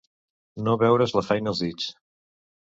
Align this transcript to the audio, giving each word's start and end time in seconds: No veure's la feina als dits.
No 0.67 0.73
veure's 0.85 1.15
la 1.19 1.25
feina 1.29 1.55
als 1.55 1.63
dits. 1.67 1.95